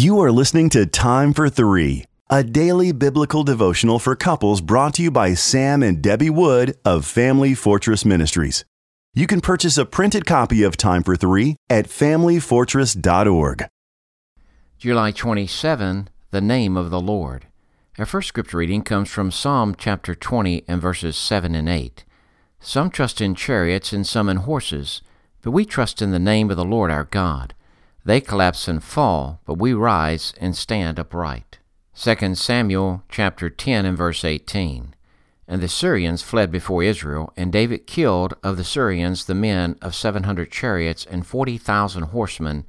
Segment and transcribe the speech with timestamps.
[0.00, 5.02] You are listening to Time for Three, a daily biblical devotional for couples brought to
[5.02, 8.64] you by Sam and Debbie Wood of Family Fortress Ministries.
[9.12, 13.66] You can purchase a printed copy of Time for Three at familyfortress.org.
[14.78, 17.48] July 27, the name of the Lord.
[17.98, 22.06] Our first scripture reading comes from Psalm chapter 20 and verses 7 and 8.
[22.58, 25.02] Some trust in chariots and some in horses,
[25.42, 27.52] but we trust in the name of the Lord our God.
[28.04, 31.58] They collapse and fall, but we rise and stand upright.
[31.94, 34.94] 2 Samuel chapter 10 and verse 18.
[35.46, 39.94] And the Syrians fled before Israel, and David killed of the Syrians the men of
[39.94, 42.64] seven hundred chariots and forty thousand horsemen,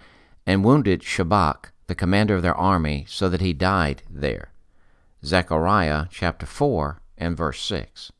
[0.45, 4.51] and wounded Shobach, the commander of their army, so that he died there.
[5.23, 8.11] Zechariah chapter 4 and verse 6.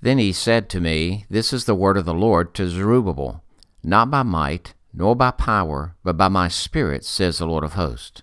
[0.00, 3.42] Then he said to me, This is the word of the Lord to Zerubbabel,
[3.82, 8.22] not by might, nor by power, but by my Spirit, says the Lord of hosts.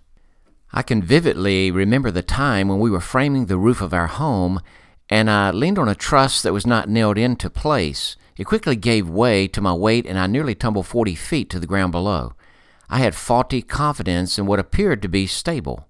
[0.74, 4.62] I can vividly remember the time when we were framing the roof of our home,
[5.10, 8.16] and I leaned on a truss that was not nailed into place.
[8.38, 11.68] It quickly gave way to my weight, and I nearly tumbled 40 feet to the
[11.68, 12.34] ground below.
[12.90, 15.90] I had faulty confidence in what appeared to be stable.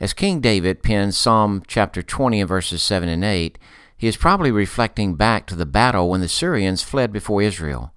[0.00, 3.58] As King David penned Psalm chapter 20 and verses 7 and 8,
[3.96, 7.92] he is probably reflecting back to the battle when the Syrians fled before Israel.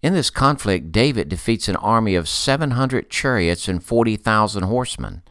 [0.00, 5.22] In this conflict, David defeats an army of 700 chariots and 40,000 horsemen.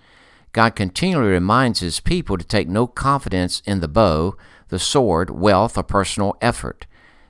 [0.51, 4.35] God continually reminds his people to take no confidence in the bow,
[4.67, 6.85] the sword, wealth, or personal effort.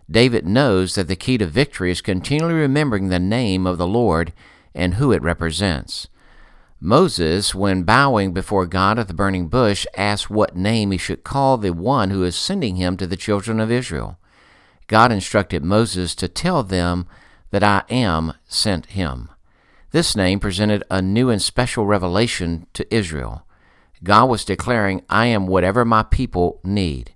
[0.10, 4.34] David knows that the key to victory is continually remembering the name of the Lord
[4.74, 6.08] and who it represents.
[6.80, 11.58] Moses, when bowing before God at the burning bush, asked what name he should call
[11.58, 14.18] the one who is sending him to the children of Israel.
[14.88, 17.08] God instructed Moses to tell them
[17.52, 19.30] that I am sent him.
[19.92, 23.46] This name presented a new and special revelation to Israel.
[24.04, 27.12] God was declaring, I am whatever my people need.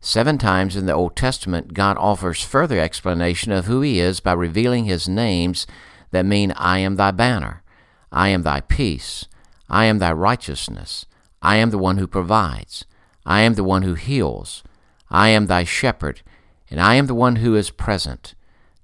[0.00, 4.32] Seven times in the Old Testament, God offers further explanation of who He is by
[4.32, 5.66] revealing His names
[6.10, 7.62] that mean, I am thy banner,
[8.10, 9.26] I am thy peace,
[9.68, 11.06] I am thy righteousness,
[11.42, 12.86] I am the one who provides,
[13.24, 14.62] I am the one who heals,
[15.10, 16.22] I am thy shepherd,
[16.70, 18.34] and I am the one who is present.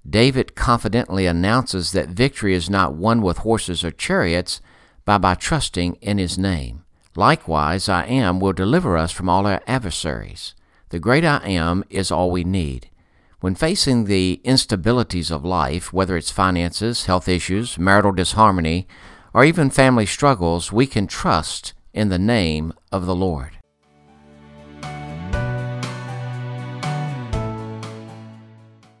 [0.07, 4.61] David confidently announces that victory is not won with horses or chariots,
[5.05, 6.83] but by trusting in his name.
[7.15, 10.55] Likewise, I am will deliver us from all our adversaries.
[10.89, 12.89] The great I am is all we need.
[13.39, 18.87] When facing the instabilities of life, whether it's finances, health issues, marital disharmony,
[19.33, 23.57] or even family struggles, we can trust in the name of the Lord.